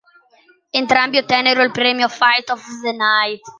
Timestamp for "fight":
2.07-2.49